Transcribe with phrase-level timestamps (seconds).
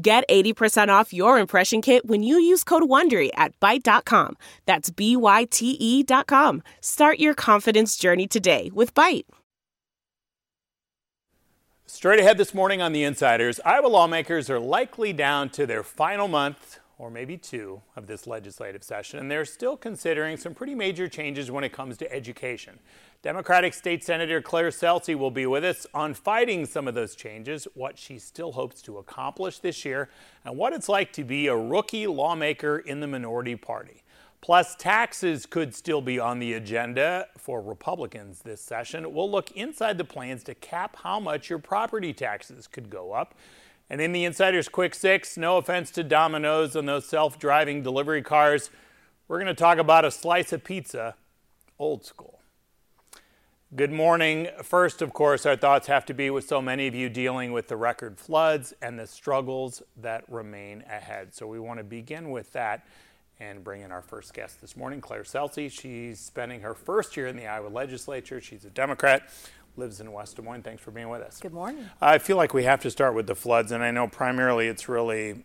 [0.00, 4.36] Get 80% off your impression kit when you use code WONDERY at Byte.com.
[4.64, 6.62] That's B-Y-T-E dot com.
[6.80, 9.24] Start your confidence journey today with Byte.
[11.86, 16.28] Straight ahead this morning on The Insiders, Iowa lawmakers are likely down to their final
[16.28, 21.08] month or maybe two of this legislative session, and they're still considering some pretty major
[21.08, 22.78] changes when it comes to education.
[23.22, 27.68] Democratic State Senator Claire Celsi will be with us on fighting some of those changes,
[27.74, 30.08] what she still hopes to accomplish this year,
[30.44, 34.02] and what it's like to be a rookie lawmaker in the minority party.
[34.40, 39.12] Plus, taxes could still be on the agenda for Republicans this session.
[39.12, 43.34] We'll look inside the plans to cap how much your property taxes could go up.
[43.90, 48.22] And in the Insider's Quick Six, no offense to Domino's and those self driving delivery
[48.22, 48.70] cars,
[49.28, 51.14] we're going to talk about a slice of pizza,
[51.78, 52.40] old school.
[53.74, 54.48] Good morning.
[54.62, 57.68] First, of course, our thoughts have to be with so many of you dealing with
[57.68, 61.34] the record floods and the struggles that remain ahead.
[61.34, 62.86] So we want to begin with that
[63.40, 65.70] and bring in our first guest this morning, Claire Celsi.
[65.70, 68.40] She's spending her first year in the Iowa legislature.
[68.40, 69.28] She's a Democrat
[69.78, 70.62] lives in West Des Moines.
[70.62, 71.38] Thanks for being with us.
[71.40, 71.88] Good morning.
[72.00, 74.88] I feel like we have to start with the floods, and I know primarily it's
[74.88, 75.44] really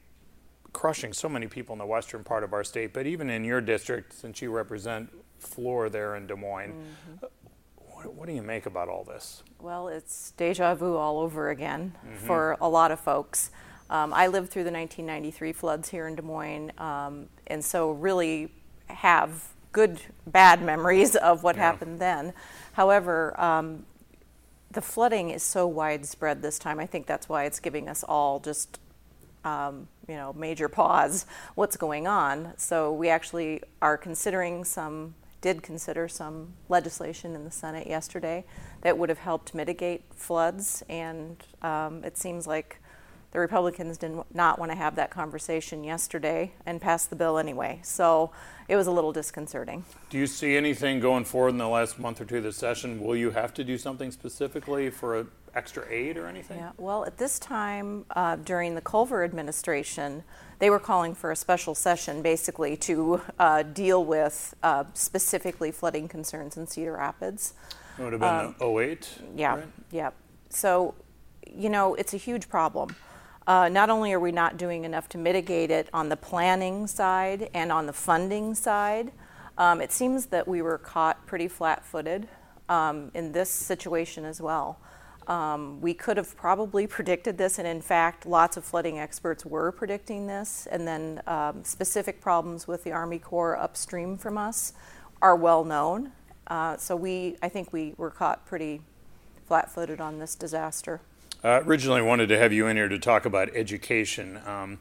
[0.73, 3.61] crushing so many people in the western part of our state, but even in your
[3.61, 7.25] district, since you represent Floor there in Des Moines, mm-hmm.
[7.77, 9.43] what, what, do you make about all this?
[9.59, 12.25] Well, it's deja vu all over again mm-hmm.
[12.25, 13.51] for a lot of folks.
[13.89, 18.51] Um, I lived through the 1993 floods here in Des Moines, um, and so really
[18.87, 21.63] have good, bad memories of what yeah.
[21.63, 22.33] happened then.
[22.73, 23.85] However, um,
[24.73, 26.79] the flooding is so widespread this time.
[26.79, 28.79] I think that's why it's giving us all just,
[29.43, 31.25] um, you know, major pause.
[31.55, 32.53] What's going on?
[32.57, 38.45] So we actually are considering some, did consider some legislation in the Senate yesterday
[38.81, 42.79] that would have helped mitigate floods, and um, it seems like
[43.33, 47.79] the Republicans did not want to have that conversation yesterday and pass the bill anyway.
[47.81, 48.31] So
[48.67, 49.83] it was a little disconcerting.
[50.11, 53.03] Do you see anything going forward in the last month or two of the session?
[53.03, 56.59] Will you have to do something specifically for extra aid or anything?
[56.59, 60.23] Yeah, well, at this time uh, during the Culver administration,
[60.59, 66.07] they were calling for a special session basically to uh, deal with uh, specifically flooding
[66.07, 67.55] concerns in Cedar Rapids.
[67.97, 69.09] It would have been um, 08?
[69.35, 69.67] Yeah, right?
[69.89, 70.11] yeah.
[70.49, 70.93] So,
[71.51, 72.95] you know, it's a huge problem.
[73.45, 77.49] Uh, not only are we not doing enough to mitigate it on the planning side
[77.53, 79.11] and on the funding side,
[79.57, 82.27] um, it seems that we were caught pretty flat footed
[82.69, 84.79] um, in this situation as well.
[85.27, 89.71] Um, we could have probably predicted this, and in fact, lots of flooding experts were
[89.71, 90.67] predicting this.
[90.71, 94.73] And then um, specific problems with the Army Corps upstream from us
[95.21, 96.11] are well known.
[96.47, 98.81] Uh, so we, I think we were caught pretty
[99.47, 101.01] flat footed on this disaster.
[101.43, 104.39] Uh, originally wanted to have you in here to talk about education.
[104.45, 104.79] Um,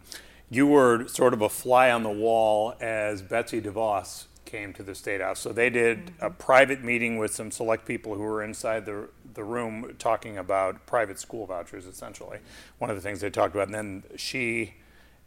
[0.49, 4.95] you were sort of a fly on the wall as Betsy DeVos came to the
[4.95, 5.41] State House.
[5.41, 6.25] So they did mm-hmm.
[6.25, 10.87] a private meeting with some select people who were inside the, the room talking about
[10.87, 12.39] private school vouchers, essentially.
[12.79, 13.67] One of the things they talked about.
[13.67, 14.75] And then she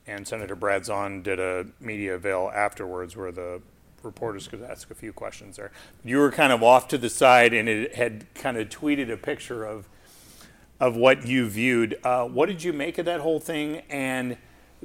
[0.08, 3.62] and Senator Brad Zaun did a media avail afterwards where the
[4.04, 5.72] reporters could ask a few questions there.
[6.04, 9.18] You were kind of off to the side and it had kind of tweeted a
[9.18, 9.90] picture of
[10.80, 12.00] of what you viewed.
[12.04, 13.82] Uh, what did you make of that whole thing?
[13.90, 14.38] And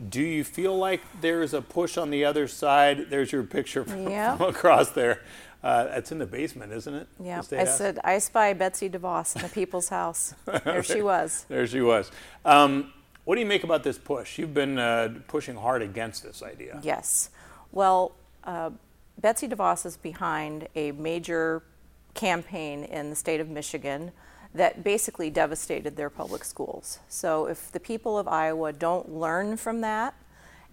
[0.09, 3.11] do you feel like there's a push on the other side?
[3.11, 4.39] There's your picture from, yep.
[4.39, 5.23] from across there.
[5.63, 7.07] Uh, it's in the basement, isn't it?
[7.23, 7.43] Yeah.
[7.53, 7.77] I house?
[7.77, 10.35] said, I spy Betsy DeVos in the people's house.
[10.65, 11.45] There she was.
[11.49, 12.11] there she was.
[12.45, 12.93] Um,
[13.25, 14.39] what do you make about this push?
[14.39, 16.81] You've been uh, pushing hard against this idea.
[16.83, 17.31] Yes.
[17.73, 18.13] Well,
[18.45, 18.71] uh,
[19.21, 21.63] Betsy DeVos is behind a major
[22.15, 24.13] campaign in the state of Michigan
[24.55, 26.99] that basically devastated their public schools.
[27.09, 30.15] So if the people of Iowa don't learn from that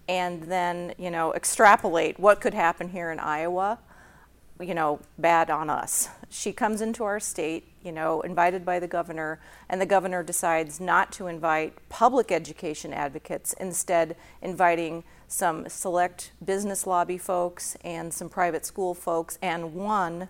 [0.08, 3.78] and then, you know, extrapolate what could happen here in Iowa,
[4.60, 6.08] you know, bad on us.
[6.28, 9.38] She comes into our state, you know, invited by the governor,
[9.68, 16.86] and the governor decides not to invite public education advocates, instead, inviting some select business
[16.86, 20.28] lobby folks and some private school folks and one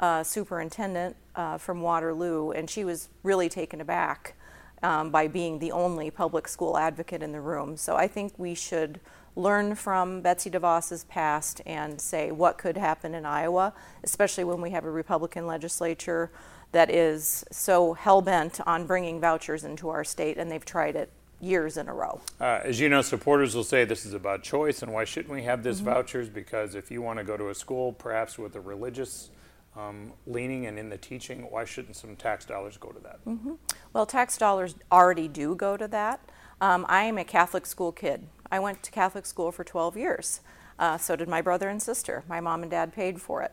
[0.00, 4.34] uh, superintendent uh, from Waterloo, and she was really taken aback
[4.82, 7.76] um, by being the only public school advocate in the room.
[7.76, 9.00] So I think we should
[9.36, 13.72] learn from Betsy DeVos's past and say what could happen in Iowa,
[14.02, 16.30] especially when we have a Republican legislature
[16.72, 21.10] that is so hell bent on bringing vouchers into our state, and they've tried it
[21.40, 22.20] years in a row.
[22.40, 25.44] Uh, as you know, supporters will say this is about choice, and why shouldn't we
[25.44, 25.86] have this mm-hmm.
[25.86, 26.28] vouchers?
[26.28, 29.30] Because if you want to go to a school, perhaps with a religious
[29.78, 33.24] um, leaning and in the teaching, why shouldn't some tax dollars go to that?
[33.24, 33.54] Mm-hmm.
[33.92, 36.20] Well, tax dollars already do go to that.
[36.60, 38.26] Um, I am a Catholic school kid.
[38.50, 40.40] I went to Catholic school for 12 years.
[40.78, 42.24] Uh, so did my brother and sister.
[42.28, 43.52] My mom and dad paid for it.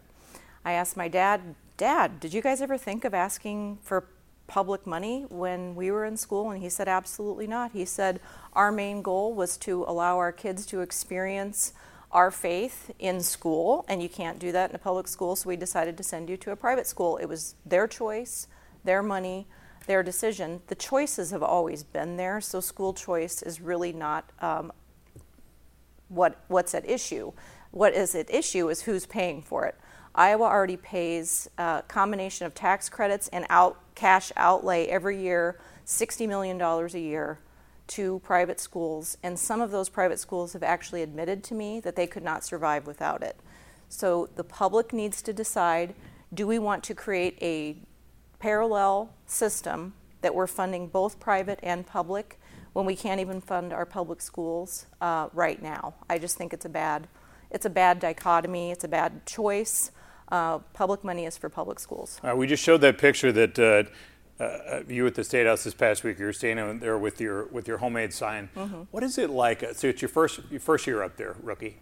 [0.64, 4.08] I asked my dad, Dad, did you guys ever think of asking for
[4.48, 6.50] public money when we were in school?
[6.50, 7.72] And he said, Absolutely not.
[7.74, 8.22] He said,
[8.54, 11.74] Our main goal was to allow our kids to experience
[12.16, 15.58] our faith in school, and you can't do that in a public school, so we
[15.58, 17.18] decided to send you to a private school.
[17.18, 18.48] It was their choice,
[18.86, 19.48] their money,
[19.86, 20.62] their decision.
[20.68, 24.72] The choices have always been there, so school choice is really not um,
[26.08, 27.34] what, what's at issue.
[27.72, 29.76] What is at issue is who's paying for it.
[30.16, 36.30] Iowa already pays a combination of tax credits and out, cash outlay every year, $60
[36.30, 37.40] million a year
[37.88, 41.96] to private schools, and some of those private schools have actually admitted to me that
[41.96, 43.38] they could not survive without it.
[43.90, 45.96] So the public needs to decide
[46.34, 47.78] do we want to create a
[48.40, 52.40] parallel system that we're funding both private and public
[52.74, 55.94] when we can't even fund our public schools uh, right now?
[56.10, 57.08] I just think it's a bad,
[57.52, 58.72] it's a bad dichotomy.
[58.72, 59.92] It's a bad choice.
[60.30, 62.20] Uh, public money is for public schools.
[62.24, 63.84] Uh, we just showed that picture that uh,
[64.40, 66.20] uh, you at the state house this past week.
[66.20, 68.50] You're standing there with your with your homemade sign.
[68.56, 68.82] Mm-hmm.
[68.92, 69.64] What is it like?
[69.64, 71.78] Uh, so it's your first your first year up there, rookie.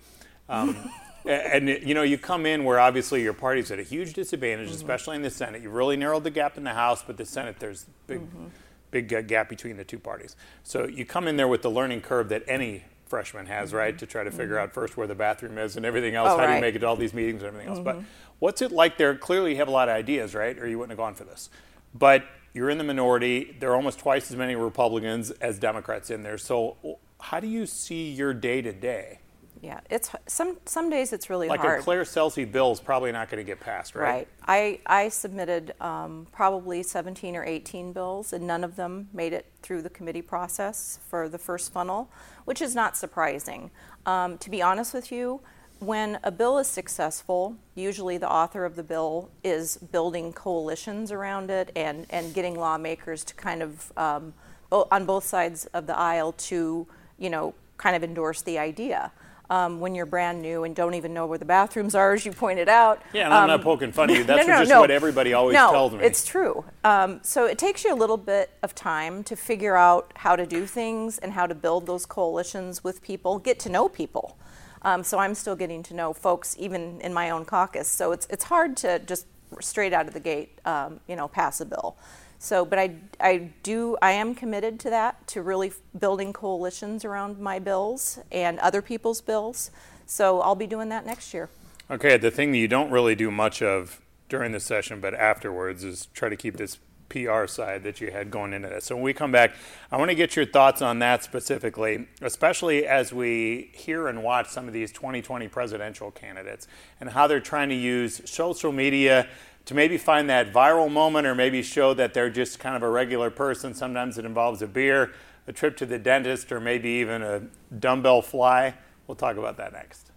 [0.50, 0.90] Um,
[1.26, 4.76] and you know you come in where obviously your party's at a huge disadvantage, mm-hmm.
[4.76, 5.62] especially in the Senate.
[5.62, 8.46] You really narrowed the gap in the House, but the Senate there's big mm-hmm.
[8.92, 10.36] big gap between the two parties.
[10.64, 13.78] So you come in there with the learning curve that any freshman has, mm-hmm.
[13.78, 14.64] right, to try to figure mm-hmm.
[14.66, 16.30] out first where the bathroom is and everything else.
[16.30, 16.48] Oh, how right.
[16.50, 17.80] do you make it to all these meetings and everything else?
[17.80, 18.06] But mm-hmm.
[18.38, 19.16] what's it like there?
[19.16, 21.50] Clearly, you have a lot of ideas, right, or you wouldn't have gone for this.
[21.96, 23.56] But you're in the minority.
[23.60, 26.38] There are almost twice as many Republicans as Democrats in there.
[26.38, 29.20] So, how do you see your day to day?
[29.64, 31.72] Yeah, it's some some days it's really like hard.
[31.72, 34.04] Like a Claire Celsi bill is probably not going to get passed, right?
[34.04, 34.28] Right.
[34.46, 39.46] I I submitted um, probably 17 or 18 bills, and none of them made it
[39.62, 42.12] through the committee process for the first funnel,
[42.44, 43.72] which is not surprising.
[44.06, 45.40] Um, to be honest with you,
[45.85, 51.50] when a bill is successful, usually the author of the bill is building coalitions around
[51.50, 54.33] it and, and getting lawmakers to kind of, um,
[54.71, 56.88] on both sides of the aisle, to,
[57.18, 59.12] you know, kind of endorse the idea.
[59.50, 62.31] Um, when you're brand new and don't even know where the bathrooms are, as you
[62.31, 63.03] pointed out.
[63.12, 64.24] Yeah, and I'm not um, poking fun at you.
[64.25, 64.80] That's no, no, just no.
[64.80, 66.00] what everybody always no, tells me.
[66.01, 66.63] It's true.
[66.83, 70.47] Um, so it takes you a little bit of time to figure out how to
[70.47, 74.38] do things and how to build those coalitions with people, get to know people.
[74.83, 77.88] Um, so I'm still getting to know folks even in my own caucus.
[77.88, 79.27] So it's it's hard to just
[79.59, 81.95] straight out of the gate, um, you know, pass a bill.
[82.39, 87.39] So, but I, I do, I am committed to that, to really building coalitions around
[87.39, 89.71] my bills and other people's bills.
[90.06, 91.50] So I'll be doing that next year.
[91.89, 95.85] Okay, the thing that you don't really do much of during the session, but afterwards,
[95.85, 96.80] is try to keep this
[97.13, 98.86] PR side that you had going into this.
[98.86, 99.54] So when we come back,
[99.92, 104.50] I want to get your thoughts on that specifically, especially as we hear and watch
[104.50, 106.68] some of these 2020 presidential candidates
[106.99, 109.28] and how they're trying to use social media
[109.66, 112.90] to maybe find that viral moment or maybe show that they're just kind of a
[112.90, 113.73] regular person.
[113.73, 115.14] Sometimes it involves a beer,
[115.47, 117.44] a trip to the dentist, or maybe even a
[117.80, 118.73] dumbbell fly.
[119.07, 120.13] We'll talk about that next.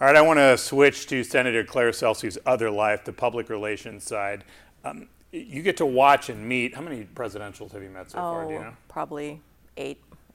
[0.00, 4.02] All right, I want to switch to Senator Claire Celsi's other life, the public relations
[4.02, 4.44] side.
[4.82, 6.74] Um, you get to watch and meet.
[6.74, 8.46] How many presidentials have you met so oh, far?
[8.46, 8.72] Do you know?
[8.88, 9.42] Probably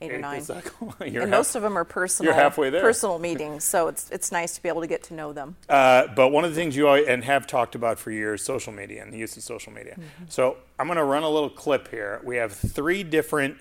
[0.00, 0.44] Eight or nine.
[1.00, 2.32] and half, most of them are personal.
[2.32, 2.82] You're halfway there.
[2.82, 5.56] Personal meetings, so it's it's nice to be able to get to know them.
[5.68, 8.72] Uh, but one of the things you always, and have talked about for years, social
[8.72, 9.94] media and the use of social media.
[9.94, 10.24] Mm-hmm.
[10.28, 12.20] So I'm going to run a little clip here.
[12.24, 13.58] We have three different.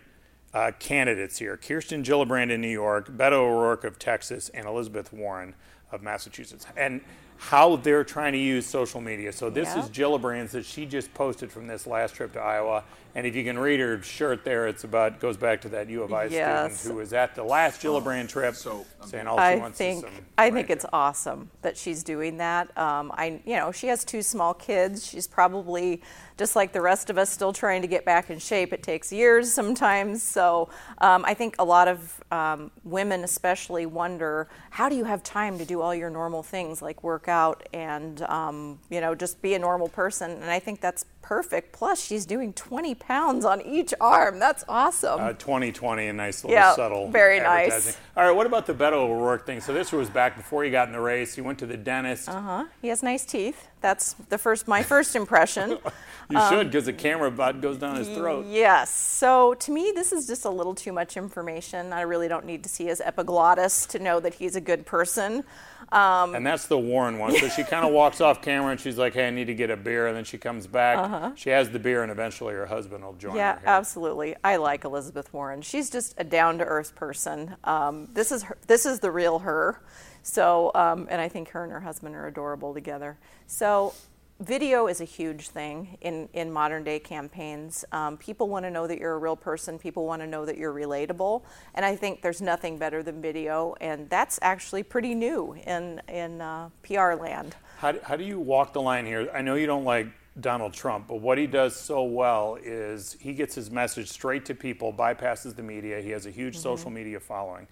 [0.54, 5.54] Uh, candidates here Kirsten Gillibrand in New York, Beto O'Rourke of Texas, and Elizabeth Warren
[5.92, 7.02] of Massachusetts, and
[7.50, 9.32] how they're trying to use social media.
[9.32, 9.84] So this yeah.
[9.84, 12.84] is Gillibrand's that she just posted from this last trip to Iowa,
[13.16, 16.04] and if you can read her shirt there, it's about goes back to that U
[16.04, 16.80] of I yes.
[16.80, 19.98] student who was at the last Gillibrand trip, so, saying all she I wants think,
[20.06, 20.26] is some.
[20.38, 22.78] I think it's awesome that she's doing that.
[22.78, 25.06] Um, I, you know, she has two small kids.
[25.06, 26.02] She's probably
[26.38, 28.74] just like the rest of us, still trying to get back in shape.
[28.74, 30.22] It takes years sometimes.
[30.22, 35.24] So um, I think a lot of um, women, especially, wonder how do you have
[35.24, 39.14] time to do all your normal things like work work out and um, you know
[39.14, 40.32] just be a normal person.
[40.32, 41.72] And I think that's perfect.
[41.74, 44.38] Plus, she's doing 20 pounds on each arm.
[44.38, 45.20] That's awesome.
[45.20, 47.10] Uh, 2020, a nice little Yeah, subtle.
[47.10, 47.98] very nice.
[48.16, 49.60] All right, what about the Beto O'Rourke thing?
[49.60, 51.34] So this was back before he got in the race.
[51.34, 52.30] He went to the dentist.
[52.30, 52.66] Uh huh.
[52.82, 53.68] He has nice teeth.
[53.82, 55.78] That's the first my first impression.
[56.28, 58.48] You Um, should, because the camera about goes down his throat.
[58.50, 58.90] Yes.
[58.90, 61.94] So to me, this is just a little too much information.
[61.94, 65.44] I really don't need to see his epiglottis to know that he's a good person.
[65.92, 67.36] Um, And that's the Warren one.
[67.38, 69.70] So she kind of walks off camera and she's like, "Hey, I need to get
[69.70, 70.98] a beer." And then she comes back.
[71.36, 73.38] She has the beer, and eventually her husband will join Uh-huh.
[73.40, 73.68] yeah, her.
[73.68, 74.36] absolutely.
[74.44, 75.62] I like Elizabeth Warren.
[75.62, 77.56] She's just a down to earth person.
[77.64, 79.82] Um, this is her, this is the real her.
[80.24, 83.18] So, um, and I think her and her husband are adorable together.
[83.48, 83.94] So,
[84.42, 87.86] video is a huge thing in, in modern day campaigns.
[87.94, 89.80] Um, people want to know that you're a real person.
[89.80, 91.44] People want to know that you're relatable.
[91.74, 93.76] And I think there's nothing better than video.
[93.80, 97.56] And that's actually pretty new in, in uh, PR land.
[97.78, 99.30] How how do you walk the line here?
[99.34, 100.08] I know you don't like
[100.40, 104.56] Donald Trump, but what he does so well is he gets his message straight to
[104.56, 106.02] people, bypasses the media.
[106.02, 107.68] He has a huge social media following.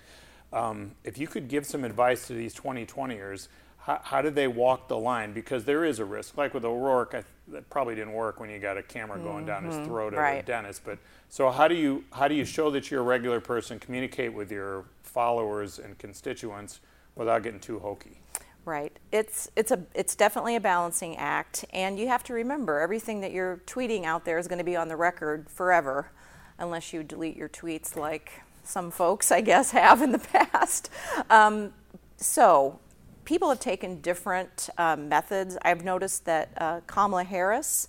[0.54, 3.48] Um, if you could give some advice to these 2020ers,
[3.80, 5.34] how, how do they walk the line?
[5.34, 6.38] Because there is a risk.
[6.38, 9.66] Like with O'Rourke, I, that probably didn't work when you got a camera going down
[9.66, 10.84] his throat at a dentist.
[10.86, 14.34] But so how do you how do you show that you're a regular person, communicate
[14.34, 16.80] with your followers and constituents
[17.16, 18.23] without getting too hokey?
[18.66, 18.98] Right.
[19.12, 23.34] It's it's a it's definitely a balancing act, and you have to remember everything that
[23.34, 26.12] you're tweeting out there is going to be on the record forever,
[26.58, 30.90] unless you delete your tweets like some folks, I guess, have in the past.
[31.30, 31.74] Um,
[32.18, 32.80] so.
[33.26, 35.58] People have taken different uh, methods.
[35.62, 37.88] I've noticed that uh, Kamala Harris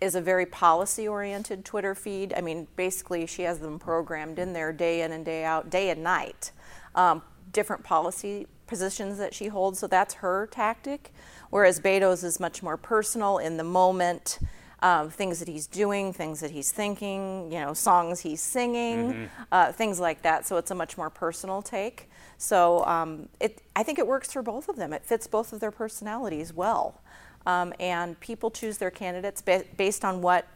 [0.00, 2.34] is a very policy oriented Twitter feed.
[2.36, 5.90] I mean, basically, she has them programmed in there day in and day out, day
[5.90, 6.52] and night.
[6.94, 11.12] Um, different policy positions that she holds, so that's her tactic.
[11.50, 14.38] Whereas Beto's is much more personal in the moment,
[14.80, 19.72] um, things that he's doing, things that he's thinking, you know, songs he's singing, uh,
[19.72, 20.46] things like that.
[20.46, 22.08] So it's a much more personal take.
[22.38, 24.92] So um, it, I think it works for both of them.
[24.92, 27.02] It fits both of their personalities well.
[27.46, 30.46] Um, and people choose their candidates ba- based on what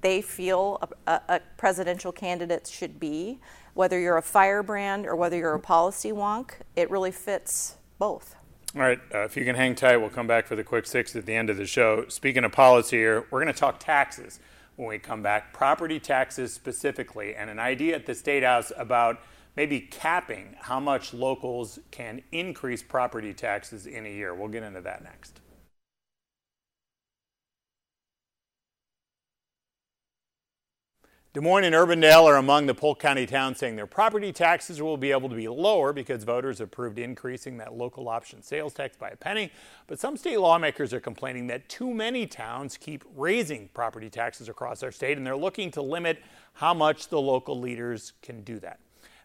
[0.00, 3.40] they feel a, a, a presidential candidate should be.
[3.76, 8.34] Whether you're a firebrand or whether you're a policy wonk, it really fits both.
[8.74, 11.14] All right, uh, if you can hang tight, we'll come back for the quick six
[11.14, 12.06] at the end of the show.
[12.08, 14.40] Speaking of policy here, we're going to talk taxes
[14.76, 19.20] when we come back, property taxes specifically, and an idea at the State House about
[19.56, 24.34] maybe capping how much locals can increase property taxes in a year.
[24.34, 25.40] We'll get into that next.
[31.36, 34.96] Des Moines and Urbandale are among the Polk County towns saying their property taxes will
[34.96, 39.10] be able to be lower because voters approved increasing that local option sales tax by
[39.10, 39.52] a penny.
[39.86, 44.82] But some state lawmakers are complaining that too many towns keep raising property taxes across
[44.82, 46.22] our state, and they're looking to limit
[46.54, 48.80] how much the local leaders can do that.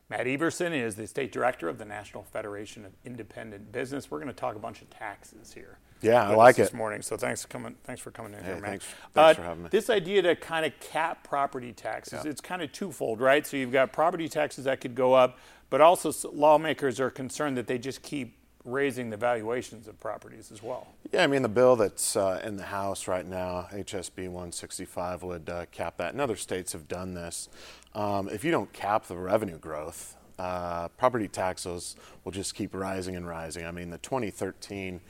[0.09, 4.11] Matt Everson is the state director of the National Federation of Independent Business.
[4.11, 5.77] We're going to talk a bunch of taxes here.
[6.01, 6.63] Yeah, I like it.
[6.63, 7.75] This morning, so thanks for coming.
[7.84, 8.70] Thanks for coming in Hey, here, Matt.
[8.72, 9.70] thanks- thanks Uh, for having me.
[9.70, 13.46] This idea to kind of cap property taxes, it's kind of twofold, right?
[13.46, 15.38] So you've got property taxes that could go up,
[15.70, 20.62] but also lawmakers are concerned that they just keep raising the valuations of properties as
[20.62, 20.88] well.
[21.12, 25.50] Yeah, I mean, the bill that's uh, in the House right now, HSB 165, would
[25.50, 26.12] uh, cap that.
[26.13, 27.50] And other states have done this.
[27.96, 33.15] Um, if you don't cap the revenue growth, uh, property taxes will just keep rising
[33.15, 33.65] and rising.
[33.65, 35.01] I mean, the 2013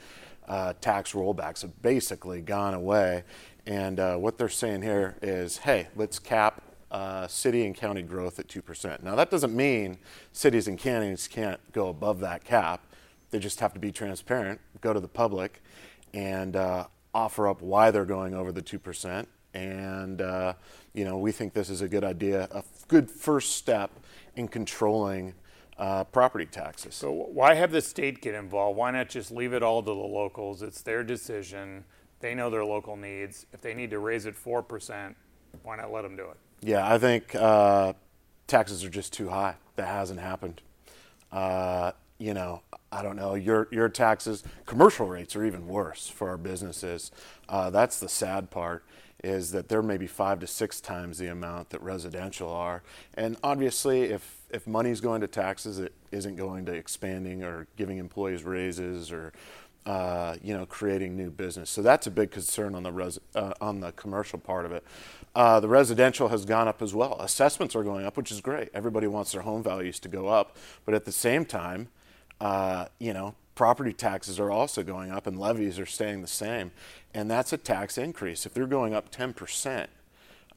[0.48, 3.24] uh, tax rollbacks have basically gone away.
[3.66, 8.38] And uh, what they're saying here is hey, let's cap uh, city and county growth
[8.38, 9.02] at 2%.
[9.02, 9.98] Now, that doesn't mean
[10.32, 12.86] cities and counties can't go above that cap.
[13.30, 15.62] They just have to be transparent, go to the public,
[16.12, 19.26] and uh, offer up why they're going over the 2%.
[19.54, 20.52] And, uh,
[20.92, 23.90] you know, we think this is a good idea, a good first step
[24.36, 25.32] in controlling
[25.78, 26.94] uh, property taxes.
[26.94, 28.76] So why have the state get involved?
[28.76, 30.62] Why not just leave it all to the locals?
[30.62, 31.84] It's their decision.
[32.20, 33.46] They know their local needs.
[33.52, 35.14] If they need to raise it 4%,
[35.62, 36.36] why not let them do it?
[36.60, 37.94] Yeah, I think uh,
[38.46, 39.56] taxes are just too high.
[39.76, 40.62] That hasn't happened.
[41.32, 42.62] Uh, you know,
[42.92, 43.34] I don't know.
[43.34, 47.10] Your your taxes, commercial rates are even worse for our businesses.
[47.48, 48.84] Uh, that's the sad part
[49.24, 52.82] is that they're maybe five to six times the amount that residential are.
[53.14, 57.98] And obviously, if if money's going to taxes, it isn't going to expanding or giving
[57.98, 59.32] employees raises or
[59.84, 61.68] uh, you know, creating new business.
[61.68, 64.84] So that's a big concern on the res- uh, on the commercial part of it.
[65.34, 67.16] Uh, the residential has gone up as well.
[67.20, 68.68] Assessments are going up, which is great.
[68.74, 71.88] Everybody wants their home values to go up, but at the same time,
[72.40, 76.70] uh, you know, property taxes are also going up and levies are staying the same.
[77.14, 78.46] And that's a tax increase.
[78.46, 79.86] If they're going up 10%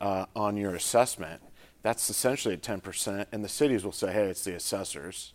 [0.02, 1.42] uh, on your assessment,
[1.86, 3.28] that's essentially a 10%.
[3.32, 5.34] And the cities will say, hey, it's the assessors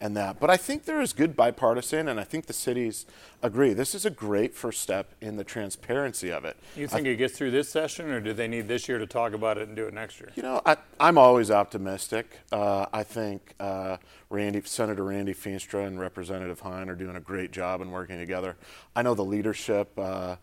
[0.00, 0.40] and that.
[0.40, 3.04] But I think there is good bipartisan, and I think the cities
[3.42, 3.74] agree.
[3.74, 6.56] This is a great first step in the transparency of it.
[6.74, 9.06] You think I, it gets through this session, or do they need this year to
[9.06, 10.30] talk about it and do it next year?
[10.36, 12.38] You know, I, am always optimistic.
[12.50, 13.98] Uh, I think uh,
[14.30, 18.56] Randy, Senator Randy Feenstra and Representative Hein are doing a great job in working together.
[18.96, 19.90] I know the leadership.
[19.98, 20.36] Uh,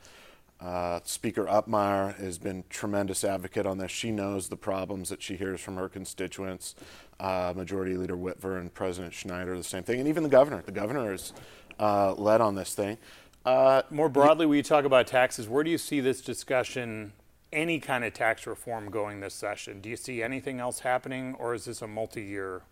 [0.59, 3.91] uh, Speaker Upmeyer has been tremendous advocate on this.
[3.91, 6.75] She knows the problems that she hears from her constituents.
[7.19, 10.63] Uh, Majority Leader Whitver and President Schneider, the same thing, and even the governor.
[10.65, 11.33] The governor is
[11.79, 12.97] uh, led on this thing.
[13.45, 17.13] Uh, More broadly, when you talk about taxes, where do you see this discussion,
[17.53, 19.79] any kind of tax reform going this session?
[19.79, 22.63] Do you see anything else happening, or is this a multi-year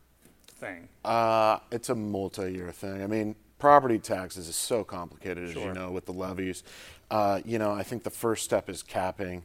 [0.48, 0.90] thing?
[1.04, 3.02] Uh, it's a multi-year thing.
[3.02, 5.68] I mean, property taxes is so complicated, as sure.
[5.68, 6.64] you know, with the levies.
[7.12, 9.44] Uh, you know, I think the first step is capping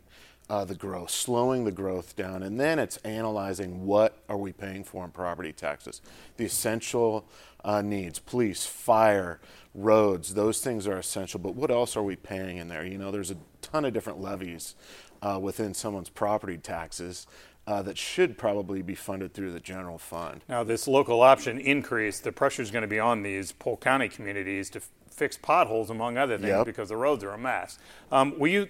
[0.51, 4.83] uh, the growth, slowing the growth down, and then it's analyzing what are we paying
[4.83, 6.03] for in property taxes.
[6.39, 7.25] The essential
[7.65, 9.41] uh, needs, police, fire,
[9.75, 11.39] roads, those things are essential.
[11.39, 12.85] But what else are we paying in there?
[12.85, 14.75] You know, there's a ton of different levies
[15.23, 17.27] uh, within someone's property taxes.
[17.67, 20.43] Uh, that should probably be funded through the general fund.
[20.49, 24.09] Now, this local option increase, the pressure is going to be on these Polk County
[24.09, 26.67] communities to fix potholes, among other things, yep.
[26.67, 27.79] because the roads are a mess.
[28.11, 28.69] Um, will you,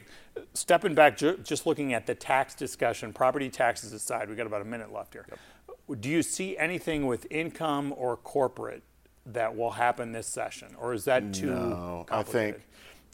[0.55, 4.63] stepping back, ju- just looking at the tax discussion, property taxes aside, we've got about
[4.63, 5.27] a minute left here.
[5.29, 6.01] Yep.
[6.01, 8.83] Do you see anything with income or corporate
[9.27, 12.57] that will happen this session, or is that too no, I think,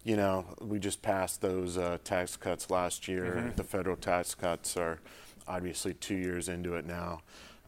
[0.05, 3.37] you know, we just passed those uh, tax cuts last year.
[3.39, 3.57] Mm-hmm.
[3.57, 5.01] The federal tax cuts are
[5.49, 7.23] obviously two years into it now.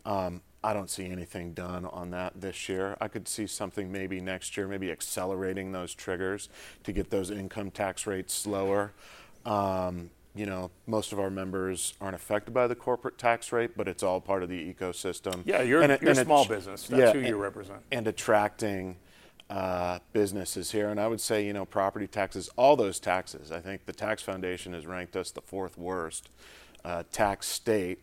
[0.04, 2.96] Um, I don't see anything done on that this year.
[3.00, 6.48] I could see something maybe next year, maybe accelerating those triggers
[6.84, 8.92] to get those income tax rates lower.
[9.46, 13.88] Um, you know, most of our members aren't affected by the corporate tax rate, but
[13.88, 15.42] it's all part of the ecosystem.
[15.44, 16.86] Yeah, you're, and, you're and small business.
[16.86, 17.80] That's yeah, who you represent.
[17.90, 18.96] And attracting
[19.50, 20.90] uh, businesses here.
[20.90, 23.50] And I would say, you know, property taxes, all those taxes.
[23.50, 26.28] I think the Tax Foundation has ranked us the fourth worst
[26.84, 28.00] uh, tax state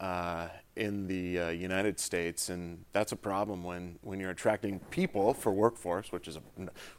[0.00, 5.34] uh, in the uh, United States, and that's a problem when, when you're attracting people
[5.34, 6.40] for workforce, which is a,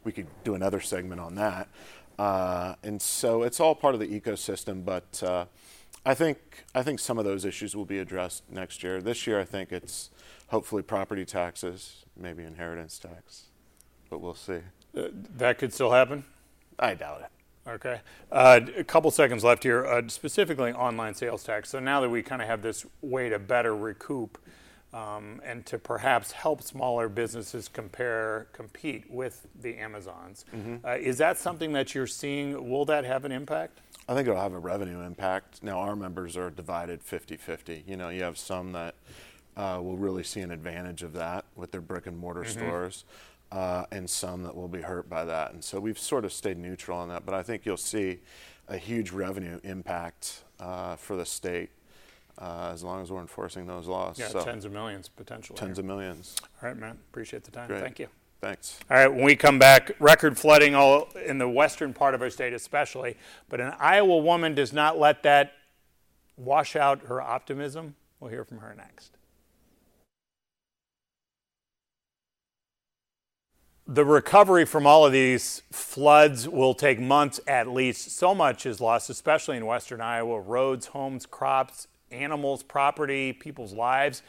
[0.04, 1.68] we could do another segment on that.
[2.18, 5.46] Uh, and so it's all part of the ecosystem, but uh,
[6.04, 6.38] I think
[6.74, 9.00] I think some of those issues will be addressed next year.
[9.00, 10.10] This year, I think it's
[10.48, 13.44] hopefully property taxes, maybe inheritance tax,
[14.10, 14.60] but we'll see.
[14.94, 16.24] Uh, that could still happen.
[16.78, 17.39] I doubt it.
[17.66, 18.00] Okay.
[18.32, 21.68] Uh, a couple seconds left here, uh, specifically online sales tax.
[21.68, 24.38] So now that we kind of have this way to better recoup
[24.92, 30.84] um, and to perhaps help smaller businesses compare, compete with the Amazons, mm-hmm.
[30.84, 32.68] uh, is that something that you're seeing?
[32.68, 33.80] Will that have an impact?
[34.08, 35.62] I think it'll have a revenue impact.
[35.62, 37.84] Now, our members are divided 50 50.
[37.86, 38.96] You know, you have some that
[39.56, 42.58] uh, will really see an advantage of that with their brick and mortar mm-hmm.
[42.58, 43.04] stores
[43.52, 45.52] uh, and some that will be hurt by that.
[45.52, 48.20] And so we've sort of stayed neutral on that, but I think you'll see
[48.68, 51.70] a huge revenue impact uh, for the state
[52.38, 54.18] uh, as long as we're enforcing those laws.
[54.18, 55.58] Yeah, so tens of millions potentially.
[55.58, 56.36] Tens of millions.
[56.62, 56.98] All right, man.
[57.10, 57.68] Appreciate the time.
[57.68, 57.82] Great.
[57.82, 58.08] Thank you.
[58.40, 58.78] Thanks.
[58.90, 62.30] All right, when we come back, record flooding all in the western part of our
[62.30, 63.18] state, especially.
[63.50, 65.52] But an Iowa woman does not let that
[66.38, 67.96] wash out her optimism.
[68.18, 69.18] We'll hear from her next.
[73.92, 78.12] The recovery from all of these floods will take months at least.
[78.12, 84.22] So much is lost, especially in western Iowa roads, homes, crops, animals, property, people's lives.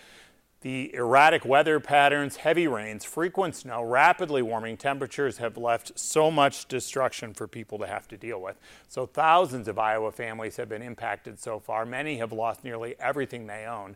[0.62, 6.68] The erratic weather patterns, heavy rains, frequent snow, rapidly warming temperatures have left so much
[6.68, 8.60] destruction for people to have to deal with.
[8.88, 11.86] So, thousands of Iowa families have been impacted so far.
[11.86, 13.96] Many have lost nearly everything they own.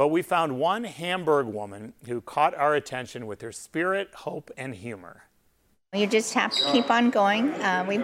[0.00, 4.74] But we found one Hamburg woman who caught our attention with her spirit, hope, and
[4.74, 5.24] humor.
[5.92, 7.50] You just have to keep on going.
[7.60, 7.98] Uh, we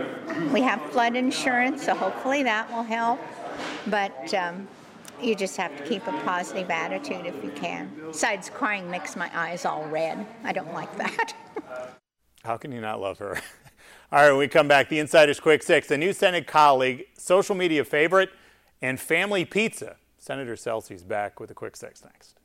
[0.53, 3.19] we have flood insurance, so hopefully that will help.
[3.87, 4.69] But um,
[5.23, 7.91] you just have to keep a positive attitude if you can.
[8.09, 10.27] Besides, crying makes my eyes all red.
[10.45, 11.33] I don't like that.
[12.45, 13.41] How can you not love her?
[14.13, 17.55] all right, when we come back, the Insider's Quick Six, a new Senate colleague, social
[17.55, 18.29] media favorite,
[18.83, 19.97] and family pizza.
[20.27, 22.41] Senator Celsi's back with a quick six next.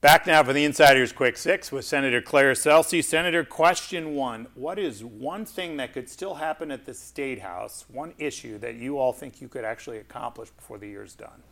[0.00, 3.00] Back now for the Insider's Quick Six with Senator Claire Celsie.
[3.00, 7.84] Senator, question one What is one thing that could still happen at the State House,
[7.88, 11.44] one issue that you all think you could actually accomplish before the year's done?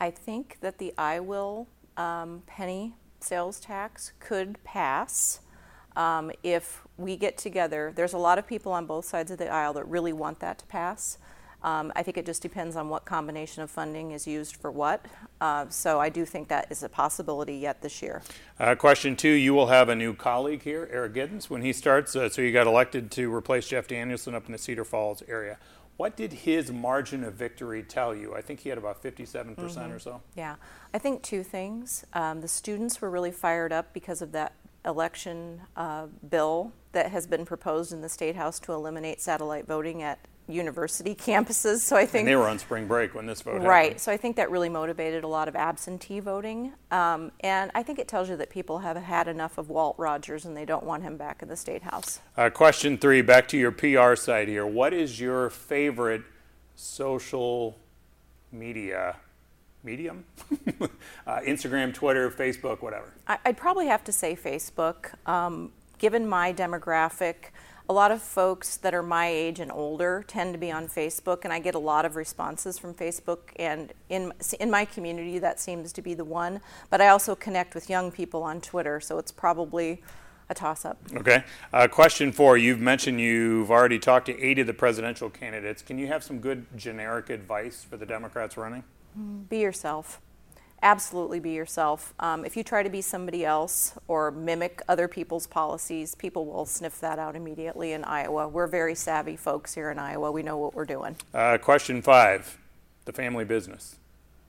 [0.00, 1.66] I think that the IWILL
[1.98, 5.40] um, penny sales tax could pass
[5.94, 7.92] um, if we get together.
[7.94, 10.58] There's a lot of people on both sides of the aisle that really want that
[10.60, 11.18] to pass.
[11.62, 15.04] Um, I think it just depends on what combination of funding is used for what.
[15.40, 18.22] Uh, so I do think that is a possibility yet this year.
[18.58, 22.14] Uh, question two You will have a new colleague here, Eric Giddens, when he starts.
[22.14, 25.58] Uh, so you got elected to replace Jeff Danielson up in the Cedar Falls area.
[25.96, 28.34] What did his margin of victory tell you?
[28.34, 30.20] I think he had about 57% mm hmm or so.
[30.34, 30.56] Yeah,
[30.92, 32.04] I think two things.
[32.12, 34.52] Um, the students were really fired up because of that
[34.84, 40.02] election uh, bill that has been proposed in the State House to eliminate satellite voting
[40.02, 41.78] at university campuses.
[41.78, 43.84] So I think and they were on spring break when this vote right.
[43.84, 44.00] Happened.
[44.00, 47.98] So I think that really motivated a lot of absentee voting, um, and I think
[47.98, 51.02] it tells you that people have had enough of Walt Rogers and they don't want
[51.02, 52.20] him back in the state house.
[52.36, 53.22] Uh, question three.
[53.22, 54.66] Back to your PR side here.
[54.66, 56.22] What is your favorite
[56.74, 57.78] social
[58.52, 59.16] media?
[59.82, 60.24] Medium,
[61.28, 63.12] uh, Instagram, Twitter, Facebook, whatever.
[63.28, 65.14] I, would probably have to say Facebook.
[65.28, 67.50] Um, given my demographic,
[67.88, 71.44] a lot of folks that are my age and older tend to be on Facebook,
[71.44, 73.38] and I get a lot of responses from Facebook.
[73.56, 76.60] And in in my community, that seems to be the one.
[76.90, 80.02] But I also connect with young people on Twitter, so it's probably
[80.48, 80.98] a toss-up.
[81.14, 81.44] Okay.
[81.72, 85.82] Uh, question four: You've mentioned you've already talked to eight of the presidential candidates.
[85.82, 88.84] Can you have some good generic advice for the Democrats running?
[89.48, 90.20] Be yourself
[90.82, 92.14] absolutely be yourself.
[92.20, 96.66] Um, if you try to be somebody else or mimic other people's policies, people will
[96.66, 98.48] sniff that out immediately in Iowa.
[98.48, 100.30] We're very savvy folks here in Iowa.
[100.30, 101.16] We know what we're doing.
[101.34, 102.58] Uh, question five
[103.04, 103.96] the family business,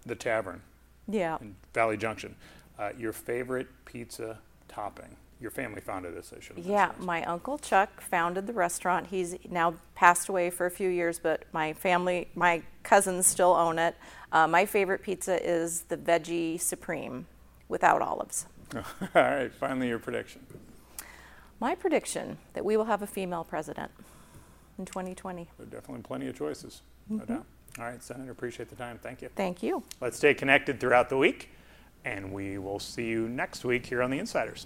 [0.06, 0.62] the tavern.
[1.08, 1.38] Yeah.
[1.74, 2.36] Valley Junction.
[2.78, 5.16] Uh, your favorite pizza topping?
[5.40, 9.08] Your family founded this, I should Yeah, my uncle Chuck founded the restaurant.
[9.08, 13.78] He's now passed away for a few years, but my family, my cousins still own
[13.78, 13.96] it.
[14.32, 17.28] Uh, my favorite pizza is the veggie supreme
[17.70, 18.48] without olives.
[18.76, 20.42] All right, finally, your prediction.
[21.60, 23.92] My prediction that we will have a female president
[24.80, 25.50] in 2020.
[25.58, 27.20] There are definitely plenty of choices, mm-hmm.
[27.20, 27.46] no doubt.
[27.80, 29.00] All right, Senator, appreciate the time.
[29.02, 29.30] Thank you.
[29.36, 29.84] Thank you.
[30.02, 31.52] Let's stay connected throughout the week,
[32.06, 34.66] and we will see you next week here on The Insiders.